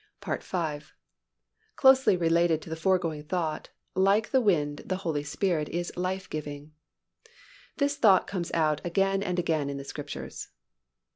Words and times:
(5) 0.21 0.95
Closely 1.75 2.17
related 2.17 2.59
to 2.63 2.71
the 2.71 2.75
foregoing 2.75 3.21
thought, 3.21 3.69
like 3.93 4.31
the 4.31 4.41
wind 4.41 4.79
the 4.83 4.95
Holy 5.05 5.21
Spirit 5.21 5.69
is 5.69 5.95
life 5.95 6.27
giving. 6.27 6.73
This 7.77 7.97
thought 7.97 8.25
comes 8.25 8.49
out 8.55 8.81
again 8.83 9.21
and 9.21 9.37
again 9.37 9.69
in 9.69 9.77
the 9.77 9.83
Scriptures. 9.83 10.49